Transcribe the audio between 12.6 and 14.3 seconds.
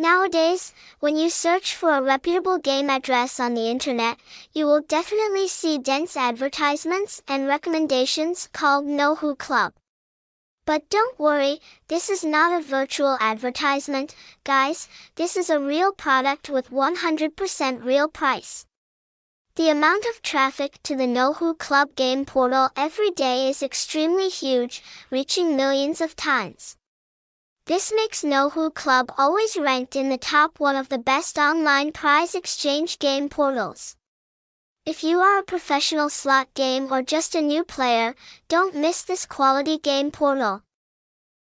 virtual advertisement,